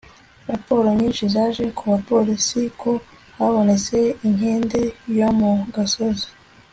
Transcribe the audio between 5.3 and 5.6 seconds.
mu